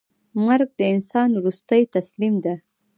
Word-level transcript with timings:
مرګ 0.45 0.69
د 0.79 0.81
انسان 0.93 1.29
وروستۍ 1.35 1.81
تسلیم 1.95 2.35
ده. 2.45 2.55